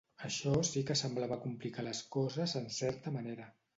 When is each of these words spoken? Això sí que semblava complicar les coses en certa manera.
Això 0.27 0.53
sí 0.69 0.81
que 0.87 0.95
semblava 1.01 1.37
complicar 1.45 1.85
les 1.89 2.01
coses 2.19 2.59
en 2.61 2.69
certa 2.81 3.15
manera. 3.19 3.47